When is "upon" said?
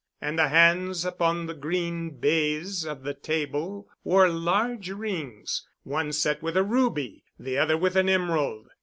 1.05-1.45